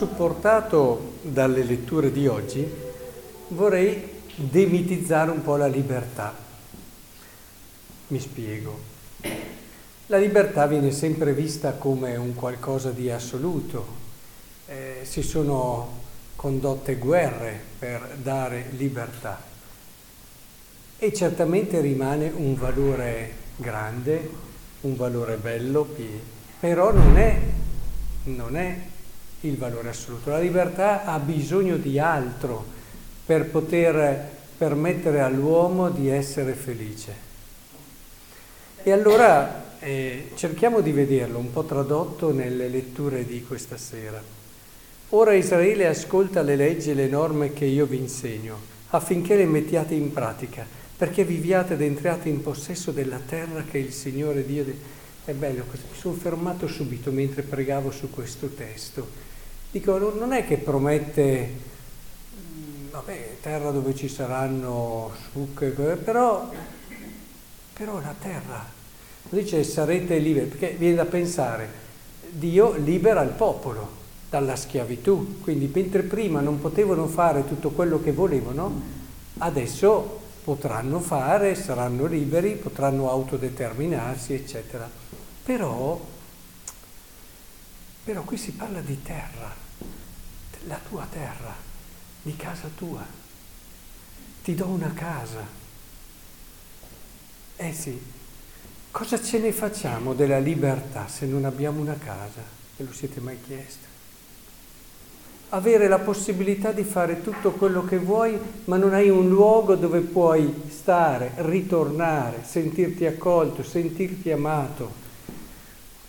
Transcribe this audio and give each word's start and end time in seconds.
supportato 0.00 1.16
dalle 1.20 1.62
letture 1.62 2.10
di 2.10 2.26
oggi, 2.26 2.66
vorrei 3.48 4.22
demitizzare 4.34 5.30
un 5.30 5.42
po' 5.42 5.56
la 5.56 5.66
libertà. 5.66 6.34
Mi 8.06 8.18
spiego. 8.18 8.78
La 10.06 10.16
libertà 10.16 10.66
viene 10.66 10.90
sempre 10.90 11.34
vista 11.34 11.72
come 11.72 12.16
un 12.16 12.34
qualcosa 12.34 12.92
di 12.92 13.10
assoluto. 13.10 13.86
Eh, 14.68 15.00
si 15.02 15.20
sono 15.20 15.98
condotte 16.34 16.96
guerre 16.96 17.60
per 17.78 18.16
dare 18.22 18.70
libertà 18.70 19.38
e 20.96 21.12
certamente 21.12 21.78
rimane 21.82 22.32
un 22.34 22.54
valore 22.54 23.32
grande, 23.56 24.30
un 24.80 24.96
valore 24.96 25.36
bello, 25.36 25.86
però 26.58 26.90
non 26.90 27.18
è, 27.18 27.38
non 28.24 28.56
è 28.56 28.78
il 29.40 29.56
valore 29.56 29.88
assoluto. 29.88 30.30
La 30.30 30.38
libertà 30.38 31.04
ha 31.04 31.18
bisogno 31.18 31.76
di 31.76 31.98
altro 31.98 32.64
per 33.24 33.46
poter 33.46 34.28
permettere 34.56 35.20
all'uomo 35.20 35.88
di 35.88 36.08
essere 36.08 36.52
felice. 36.52 37.28
E 38.82 38.92
allora 38.92 39.78
eh, 39.78 40.30
cerchiamo 40.34 40.80
di 40.80 40.92
vederlo 40.92 41.38
un 41.38 41.52
po' 41.52 41.64
tradotto 41.64 42.32
nelle 42.32 42.68
letture 42.68 43.24
di 43.24 43.42
questa 43.42 43.76
sera. 43.76 44.22
Ora 45.10 45.32
Israele 45.32 45.86
ascolta 45.86 46.42
le 46.42 46.56
leggi 46.56 46.90
e 46.90 46.94
le 46.94 47.08
norme 47.08 47.52
che 47.52 47.64
io 47.64 47.86
vi 47.86 47.96
insegno, 47.98 48.58
affinché 48.90 49.36
le 49.36 49.46
mettiate 49.46 49.94
in 49.94 50.12
pratica, 50.12 50.66
perché 50.96 51.24
viviate 51.24 51.74
ed 51.74 51.82
entriate 51.82 52.28
in 52.28 52.42
possesso 52.42 52.90
della 52.90 53.20
terra 53.26 53.64
che 53.68 53.78
il 53.78 53.92
Signore 53.92 54.44
Dio... 54.44 54.64
De... 54.64 54.98
È 55.24 55.32
bello, 55.32 55.64
mi 55.70 55.78
sono 55.98 56.14
fermato 56.14 56.66
subito 56.66 57.10
mentre 57.10 57.42
pregavo 57.42 57.90
su 57.90 58.10
questo 58.10 58.48
testo. 58.48 59.29
Dico, 59.72 59.98
non 59.98 60.32
è 60.32 60.44
che 60.44 60.56
promette, 60.56 61.48
mm, 62.34 62.90
vabbè, 62.90 63.36
terra 63.40 63.70
dove 63.70 63.94
ci 63.94 64.08
saranno 64.08 65.12
sucche, 65.30 65.68
però, 65.68 66.50
però 67.72 68.00
la 68.00 68.14
terra, 68.20 68.66
dice 69.28 69.62
sarete 69.62 70.18
liberi, 70.18 70.46
perché 70.46 70.74
viene 70.76 70.96
da 70.96 71.04
pensare, 71.04 71.68
Dio 72.30 72.72
libera 72.72 73.22
il 73.22 73.30
popolo 73.30 73.88
dalla 74.28 74.56
schiavitù, 74.56 75.40
quindi 75.40 75.70
mentre 75.72 76.02
prima 76.02 76.40
non 76.40 76.60
potevano 76.60 77.06
fare 77.06 77.46
tutto 77.46 77.70
quello 77.70 78.00
che 78.02 78.10
volevano, 78.10 78.98
adesso 79.38 80.18
potranno 80.42 80.98
fare, 80.98 81.54
saranno 81.54 82.06
liberi, 82.06 82.54
potranno 82.54 83.08
autodeterminarsi, 83.08 84.34
eccetera. 84.34 84.90
Però, 85.44 86.18
però 88.04 88.22
qui 88.22 88.36
si 88.36 88.52
parla 88.52 88.80
di 88.80 89.02
terra, 89.02 89.54
la 90.66 90.80
tua 90.88 91.06
terra, 91.10 91.54
di 92.22 92.34
casa 92.36 92.68
tua. 92.74 93.04
Ti 94.42 94.54
do 94.54 94.66
una 94.66 94.92
casa. 94.92 95.46
Eh 97.56 97.72
sì, 97.72 98.00
cosa 98.90 99.22
ce 99.22 99.38
ne 99.38 99.52
facciamo 99.52 100.14
della 100.14 100.38
libertà 100.38 101.08
se 101.08 101.26
non 101.26 101.44
abbiamo 101.44 101.80
una 101.80 101.98
casa? 101.98 102.42
Ve 102.76 102.84
lo 102.84 102.92
siete 102.92 103.20
mai 103.20 103.38
chiesto? 103.40 103.90
avere 105.50 105.88
la 105.88 105.98
possibilità 105.98 106.70
di 106.70 106.84
fare 106.84 107.22
tutto 107.22 107.52
quello 107.52 107.84
che 107.84 107.98
vuoi, 107.98 108.38
ma 108.66 108.76
non 108.76 108.94
hai 108.94 109.08
un 109.08 109.28
luogo 109.28 109.74
dove 109.74 110.00
puoi 110.00 110.62
stare, 110.68 111.32
ritornare, 111.36 112.44
sentirti 112.44 113.04
accolto, 113.06 113.62
sentirti 113.62 114.30
amato 114.30 114.99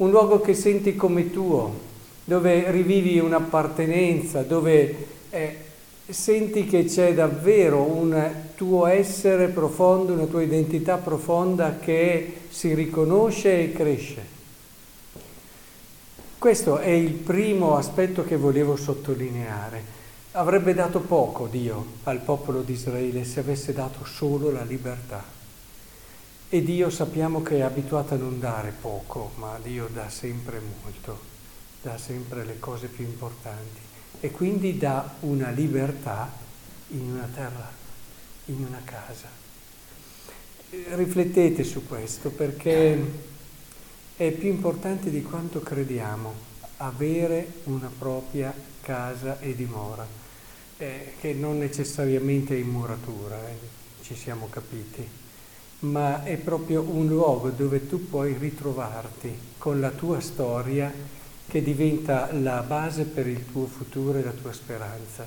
un 0.00 0.10
luogo 0.10 0.40
che 0.40 0.54
senti 0.54 0.96
come 0.96 1.30
tuo, 1.30 1.88
dove 2.24 2.70
rivivi 2.70 3.18
un'appartenenza, 3.18 4.42
dove 4.42 5.06
eh, 5.28 5.56
senti 6.08 6.64
che 6.64 6.84
c'è 6.84 7.12
davvero 7.12 7.82
un 7.82 8.32
tuo 8.54 8.86
essere 8.86 9.48
profondo, 9.48 10.14
una 10.14 10.24
tua 10.24 10.42
identità 10.42 10.96
profonda 10.96 11.78
che 11.78 12.32
si 12.48 12.72
riconosce 12.72 13.62
e 13.62 13.72
cresce. 13.72 14.38
Questo 16.38 16.78
è 16.78 16.88
il 16.88 17.12
primo 17.12 17.76
aspetto 17.76 18.24
che 18.24 18.36
volevo 18.36 18.76
sottolineare. 18.76 19.98
Avrebbe 20.32 20.72
dato 20.72 21.00
poco 21.00 21.46
Dio 21.46 21.84
al 22.04 22.20
popolo 22.20 22.62
di 22.62 22.72
Israele 22.72 23.24
se 23.24 23.40
avesse 23.40 23.74
dato 23.74 24.06
solo 24.06 24.50
la 24.50 24.62
libertà. 24.62 25.39
E 26.52 26.64
Dio 26.64 26.90
sappiamo 26.90 27.42
che 27.42 27.58
è 27.58 27.60
abituato 27.60 28.14
a 28.14 28.16
non 28.16 28.40
dare 28.40 28.72
poco, 28.72 29.30
ma 29.36 29.56
Dio 29.62 29.86
dà 29.86 30.08
sempre 30.10 30.60
molto, 30.82 31.20
dà 31.80 31.96
sempre 31.96 32.44
le 32.44 32.58
cose 32.58 32.88
più 32.88 33.04
importanti 33.04 33.78
e 34.18 34.32
quindi 34.32 34.76
dà 34.76 35.14
una 35.20 35.50
libertà 35.50 36.28
in 36.88 37.02
una 37.02 37.28
terra, 37.32 37.70
in 38.46 38.64
una 38.66 38.80
casa. 38.82 39.28
Riflettete 40.70 41.62
su 41.62 41.86
questo 41.86 42.30
perché 42.30 43.00
è 44.16 44.32
più 44.32 44.48
importante 44.48 45.08
di 45.08 45.22
quanto 45.22 45.60
crediamo 45.60 46.34
avere 46.78 47.60
una 47.66 47.92
propria 47.96 48.52
casa 48.80 49.38
e 49.38 49.54
dimora, 49.54 50.04
eh, 50.78 51.12
che 51.20 51.32
non 51.32 51.58
necessariamente 51.58 52.56
è 52.56 52.58
in 52.58 52.70
muratura, 52.70 53.38
eh, 53.48 53.56
ci 54.02 54.16
siamo 54.16 54.48
capiti 54.50 55.20
ma 55.80 56.24
è 56.24 56.36
proprio 56.36 56.82
un 56.82 57.06
luogo 57.06 57.48
dove 57.50 57.88
tu 57.88 58.08
puoi 58.08 58.36
ritrovarti 58.38 59.32
con 59.56 59.80
la 59.80 59.90
tua 59.90 60.20
storia 60.20 60.92
che 61.48 61.62
diventa 61.62 62.28
la 62.32 62.62
base 62.66 63.04
per 63.04 63.26
il 63.26 63.44
tuo 63.50 63.66
futuro 63.66 64.18
e 64.18 64.22
la 64.22 64.32
tua 64.32 64.52
speranza. 64.52 65.26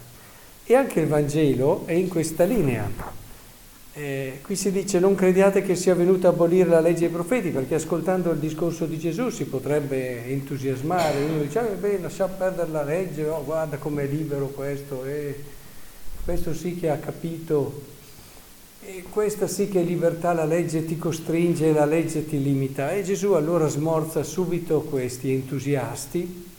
E 0.65 0.75
anche 0.75 1.01
il 1.01 1.07
Vangelo 1.07 1.85
è 1.85 1.93
in 1.93 2.07
questa 2.07 2.43
linea. 2.45 2.89
Eh, 3.95 4.39
qui 4.41 4.55
si 4.55 4.71
dice 4.71 4.99
non 4.99 5.13
crediate 5.13 5.61
che 5.61 5.75
sia 5.75 5.93
venuto 5.93 6.27
a 6.27 6.31
abolire 6.31 6.69
la 6.69 6.79
legge 6.79 7.01
dei 7.01 7.09
profeti, 7.09 7.49
perché 7.49 7.75
ascoltando 7.75 8.31
il 8.31 8.39
discorso 8.39 8.85
di 8.85 8.97
Gesù 8.97 9.29
si 9.29 9.45
potrebbe 9.45 10.25
entusiasmare, 10.27 11.23
uno 11.25 11.41
dice, 11.41 11.59
ah, 11.59 11.63
beh, 11.63 11.99
lascia 11.99 12.27
perdere 12.27 12.71
la 12.71 12.83
legge, 12.83 13.27
oh, 13.27 13.43
guarda 13.43 13.77
com'è 13.77 14.05
libero 14.05 14.47
questo, 14.47 15.03
e 15.05 15.43
questo 16.23 16.53
sì 16.53 16.75
che 16.79 16.89
ha 16.89 16.97
capito 16.97 17.91
e 18.85 19.03
questa 19.09 19.47
sì 19.47 19.69
che 19.69 19.81
è 19.81 19.83
libertà, 19.83 20.33
la 20.33 20.45
legge 20.45 20.85
ti 20.85 20.97
costringe, 20.97 21.71
la 21.71 21.85
legge 21.85 22.27
ti 22.27 22.41
limita. 22.41 22.91
E 22.91 23.03
Gesù 23.03 23.31
allora 23.31 23.67
smorza 23.67 24.23
subito 24.23 24.81
questi 24.81 25.31
entusiasti 25.31 26.51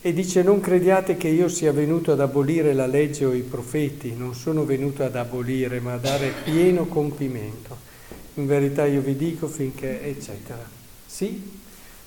e 0.00 0.12
dice 0.12 0.42
non 0.42 0.60
crediate 0.60 1.16
che 1.16 1.28
io 1.28 1.48
sia 1.48 1.72
venuto 1.72 2.12
ad 2.12 2.20
abolire 2.20 2.72
la 2.72 2.86
legge 2.86 3.24
o 3.24 3.32
i 3.32 3.42
profeti, 3.42 4.14
non 4.14 4.34
sono 4.34 4.64
venuto 4.64 5.02
ad 5.02 5.16
abolire 5.16 5.80
ma 5.80 5.94
a 5.94 5.98
dare 5.98 6.32
pieno 6.44 6.86
compimento. 6.86 7.76
In 8.34 8.46
verità 8.46 8.84
io 8.86 9.00
vi 9.00 9.16
dico 9.16 9.48
finché, 9.48 10.02
eccetera. 10.02 10.64
Sì, 11.06 11.58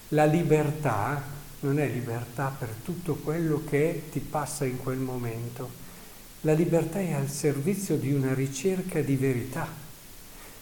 la 0.09 0.25
libertà 0.25 1.21
non 1.61 1.79
è 1.79 1.87
libertà 1.87 2.55
per 2.57 2.69
tutto 2.83 3.15
quello 3.15 3.61
che 3.69 4.03
ti 4.11 4.19
passa 4.19 4.65
in 4.65 4.77
quel 4.77 4.97
momento 4.97 5.87
la 6.41 6.53
libertà 6.53 6.99
è 6.99 7.11
al 7.11 7.29
servizio 7.29 7.97
di 7.97 8.13
una 8.13 8.33
ricerca 8.33 9.01
di 9.01 9.15
verità. 9.15 9.67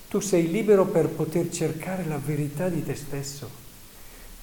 Tu 0.10 0.20
sei 0.20 0.50
libero 0.50 0.86
per 0.86 1.08
poter 1.10 1.50
cercare 1.52 2.06
la 2.06 2.18
verità 2.18 2.70
di 2.70 2.84
te 2.84 2.96
stesso, 2.96 3.50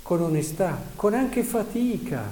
con 0.03 0.21
onestà, 0.21 0.81
con 0.95 1.15
anche 1.15 1.43
fatica. 1.43 2.23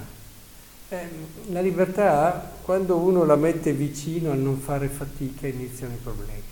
Eh, 0.89 1.09
la 1.51 1.61
libertà, 1.61 2.53
quando 2.63 2.97
uno 2.97 3.25
la 3.25 3.37
mette 3.37 3.73
vicino 3.73 4.31
a 4.31 4.35
non 4.35 4.59
fare 4.59 4.89
fatica, 4.89 5.49
iniziano 5.49 5.95
i 5.95 6.01
problemi. 6.01 6.43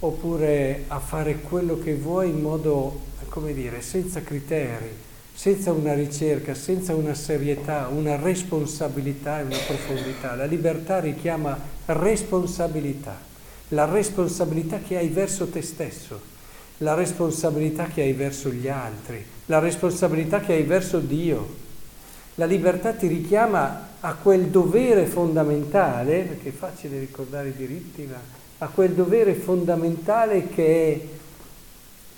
Oppure 0.00 0.84
a 0.88 0.98
fare 0.98 1.40
quello 1.40 1.78
che 1.78 1.94
vuoi 1.94 2.30
in 2.30 2.40
modo, 2.40 3.02
come 3.28 3.52
dire, 3.52 3.82
senza 3.82 4.22
criteri, 4.22 5.08
senza 5.40 5.72
una 5.72 5.94
ricerca, 5.94 6.52
senza 6.52 6.94
una 6.94 7.14
serietà, 7.14 7.88
una 7.90 8.16
responsabilità 8.16 9.40
e 9.40 9.44
una 9.44 9.56
profondità. 9.56 10.34
La 10.34 10.44
libertà 10.44 11.00
richiama 11.00 11.58
responsabilità, 11.86 13.18
la 13.68 13.86
responsabilità 13.86 14.80
che 14.86 14.98
hai 14.98 15.08
verso 15.08 15.48
te 15.48 15.62
stesso, 15.62 16.20
la 16.78 16.92
responsabilità 16.92 17.86
che 17.86 18.02
hai 18.02 18.12
verso 18.12 18.50
gli 18.50 18.68
altri, 18.68 19.24
la 19.46 19.60
responsabilità 19.60 20.40
che 20.40 20.52
hai 20.52 20.64
verso 20.64 20.98
Dio. 20.98 21.56
La 22.34 22.44
libertà 22.44 22.92
ti 22.92 23.06
richiama 23.06 23.88
a 24.00 24.12
quel 24.16 24.48
dovere 24.48 25.06
fondamentale, 25.06 26.20
perché 26.20 26.50
è 26.50 26.52
facile 26.52 26.98
ricordare 26.98 27.48
i 27.48 27.56
diritti, 27.56 28.02
ma 28.02 28.20
a 28.58 28.66
quel 28.68 28.90
dovere 28.90 29.32
fondamentale 29.32 30.48
che 30.48 30.92
è 30.92 31.18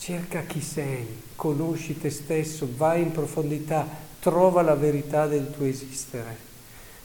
cerca 0.03 0.41
chi 0.41 0.61
sei, 0.61 1.07
conosci 1.37 1.97
te 1.97 2.11
stesso, 2.11 2.69
vai 2.77 3.03
in 3.03 3.13
profondità, 3.13 3.87
trova 4.19 4.61
la 4.61 4.75
verità 4.75 5.29
del 5.29 5.53
tuo 5.53 5.65
esistere. 5.65 6.37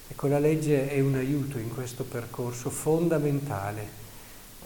Ecco, 0.07 0.25
la 0.25 0.39
legge 0.39 0.89
è 0.89 0.99
un 0.99 1.13
aiuto 1.13 1.59
in 1.59 1.71
questo 1.71 2.05
percorso 2.05 2.71
fondamentale. 2.71 4.05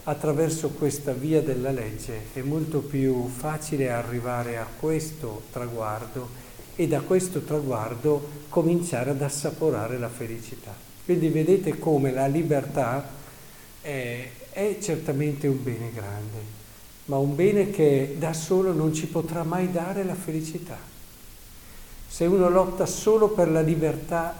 Attraverso 0.04 0.70
questa 0.70 1.12
via 1.12 1.42
della 1.42 1.72
legge 1.72 2.32
è 2.32 2.40
molto 2.40 2.78
più 2.80 3.28
facile 3.28 3.90
arrivare 3.90 4.56
a 4.56 4.66
questo 4.80 5.42
traguardo 5.52 6.30
e 6.74 6.88
da 6.88 7.02
questo 7.02 7.40
traguardo 7.40 8.46
cominciare 8.48 9.10
ad 9.10 9.20
assaporare 9.20 9.98
la 9.98 10.08
felicità. 10.08 10.74
Quindi 11.04 11.28
vedete 11.28 11.78
come 11.78 12.10
la 12.10 12.26
libertà 12.28 13.06
è, 13.82 14.26
è 14.52 14.78
certamente 14.80 15.46
un 15.48 15.62
bene 15.62 15.90
grande, 15.92 16.60
ma 17.12 17.18
un 17.18 17.34
bene 17.34 17.70
che 17.70 18.16
da 18.18 18.32
solo 18.32 18.72
non 18.72 18.94
ci 18.94 19.06
potrà 19.06 19.42
mai 19.42 19.70
dare 19.70 20.02
la 20.02 20.14
felicità. 20.14 20.78
Se 22.08 22.24
uno 22.24 22.48
lotta 22.48 22.86
solo 22.86 23.28
per 23.28 23.50
la 23.50 23.60
libertà 23.60 24.34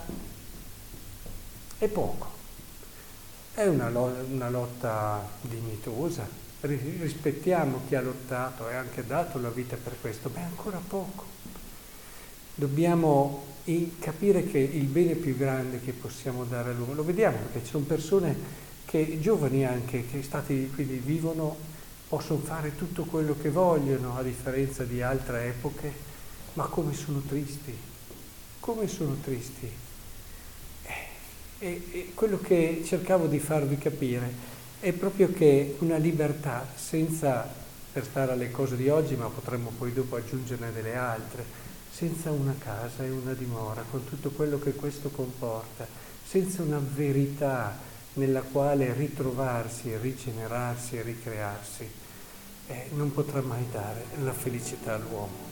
è 1.76 1.86
poco, 1.88 2.30
è 3.52 3.66
una, 3.66 3.88
una 3.88 4.48
lotta 4.48 5.22
dignitosa, 5.42 6.26
rispettiamo 6.60 7.82
chi 7.88 7.94
ha 7.94 8.00
lottato 8.00 8.66
e 8.70 8.74
anche 8.74 9.06
dato 9.06 9.38
la 9.38 9.50
vita 9.50 9.76
per 9.76 9.96
questo, 10.00 10.30
ma 10.32 10.40
è 10.40 10.44
ancora 10.44 10.80
poco. 10.88 11.24
Dobbiamo 12.54 13.44
capire 13.98 14.46
che 14.46 14.58
il 14.58 14.84
bene 14.84 15.12
più 15.14 15.36
grande 15.36 15.78
che 15.82 15.92
possiamo 15.92 16.44
dare 16.44 16.70
all'uomo, 16.70 16.94
lo 16.94 17.04
vediamo 17.04 17.36
perché 17.36 17.64
ci 17.64 17.72
sono 17.72 17.84
persone 17.84 18.34
che, 18.86 19.18
giovani 19.20 19.66
anche, 19.66 20.06
che 20.06 20.22
stati, 20.22 20.70
quindi 20.74 21.02
vivono, 21.04 21.71
possono 22.12 22.40
fare 22.40 22.76
tutto 22.76 23.04
quello 23.04 23.34
che 23.40 23.48
vogliono, 23.48 24.18
a 24.18 24.22
differenza 24.22 24.84
di 24.84 25.00
altre 25.00 25.46
epoche, 25.46 25.90
ma 26.52 26.64
come 26.66 26.92
sono 26.92 27.22
tristi, 27.26 27.74
come 28.60 28.86
sono 28.86 29.16
tristi. 29.22 29.72
Eh, 30.82 31.08
e, 31.58 31.88
e 31.90 32.12
quello 32.12 32.38
che 32.38 32.82
cercavo 32.84 33.28
di 33.28 33.38
farvi 33.38 33.78
capire 33.78 34.30
è 34.80 34.92
proprio 34.92 35.32
che 35.32 35.76
una 35.78 35.96
libertà 35.96 36.66
senza, 36.74 37.48
per 37.90 38.04
stare 38.04 38.32
alle 38.32 38.50
cose 38.50 38.76
di 38.76 38.90
oggi, 38.90 39.14
ma 39.14 39.28
potremmo 39.28 39.72
poi 39.78 39.94
dopo 39.94 40.16
aggiungerne 40.16 40.70
delle 40.70 40.94
altre, 40.94 41.42
senza 41.90 42.30
una 42.30 42.54
casa 42.58 43.04
e 43.04 43.08
una 43.08 43.32
dimora, 43.32 43.86
con 43.90 44.04
tutto 44.04 44.28
quello 44.32 44.58
che 44.58 44.74
questo 44.74 45.08
comporta, 45.08 45.86
senza 46.22 46.60
una 46.60 46.82
verità 46.94 47.74
nella 48.14 48.42
quale 48.42 48.92
ritrovarsi, 48.92 49.96
rigenerarsi 49.96 50.98
e 50.98 51.02
ricrearsi, 51.02 52.00
eh, 52.72 52.88
non 52.94 53.12
potrà 53.12 53.40
mai 53.42 53.66
dare 53.70 54.04
la 54.22 54.32
felicità 54.32 54.94
all'uomo. 54.94 55.51